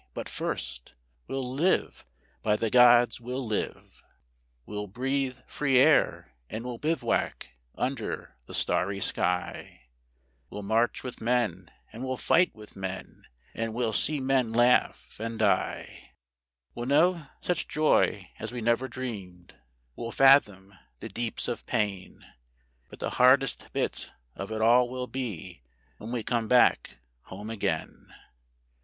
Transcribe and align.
but 0.15 0.27
first 0.27 0.95
we'll 1.27 1.53
live; 1.53 2.03
by 2.41 2.55
the 2.55 2.71
gods, 2.71 3.21
we'll 3.21 3.45
live! 3.45 4.01
We'll 4.65 4.87
breathe 4.87 5.37
free 5.45 5.77
air 5.77 6.33
and 6.49 6.65
we'll 6.65 6.79
bivouac 6.79 7.49
under 7.75 8.35
the 8.47 8.55
starry 8.55 8.99
sky; 8.99 9.83
We'll 10.49 10.63
march 10.63 11.03
with 11.03 11.21
men 11.21 11.69
and 11.93 12.03
we'll 12.03 12.17
fight 12.17 12.55
with 12.55 12.75
men, 12.75 13.27
and 13.53 13.75
we'll 13.75 13.93
see 13.93 14.19
men 14.19 14.51
laugh 14.53 15.19
and 15.19 15.37
die; 15.37 16.13
We'll 16.73 16.87
know 16.87 17.27
such 17.39 17.67
joy 17.67 18.27
as 18.39 18.51
we 18.51 18.59
never 18.59 18.87
dreamed; 18.87 19.53
we'll 19.95 20.11
fathom 20.11 20.73
the 20.99 21.09
deeps 21.09 21.47
of 21.47 21.67
pain: 21.67 22.25
But 22.89 22.97
the 22.97 23.11
hardest 23.21 23.71
bit 23.71 24.11
of 24.35 24.51
it 24.51 24.63
all 24.63 24.89
will 24.89 25.05
be 25.05 25.61
when 25.99 26.11
we 26.11 26.23
come 26.23 26.47
back 26.47 26.97
home 27.25 27.51
again. 27.51 28.11